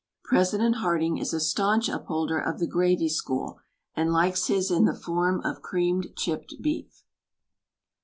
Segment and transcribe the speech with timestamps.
[0.23, 3.59] President Harding is a staunch upholder of the gravy school
[3.95, 7.03] and likes his in the form of creamed chipped beef.